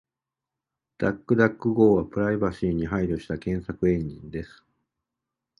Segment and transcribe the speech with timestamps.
[0.97, 4.65] DuckDuckGo はプライバシーに配慮した検索エンジンです。